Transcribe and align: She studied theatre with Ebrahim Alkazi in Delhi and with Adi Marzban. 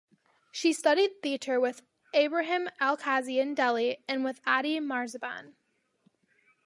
She 0.51 0.73
studied 0.73 1.21
theatre 1.21 1.59
with 1.59 1.83
Ebrahim 2.11 2.69
Alkazi 2.81 3.37
in 3.39 3.53
Delhi 3.53 3.97
and 4.07 4.23
with 4.23 4.41
Adi 4.47 4.79
Marzban. 4.79 5.53